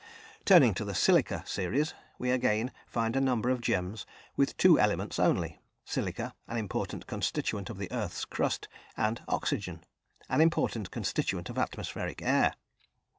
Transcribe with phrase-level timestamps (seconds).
[0.45, 5.19] Turning to the silica series, we again find a number of gems with two elements
[5.19, 8.67] only, silica an important constituent of the earth's crust
[8.97, 9.83] and oxygen
[10.27, 12.55] an important constituent of atmospheric air.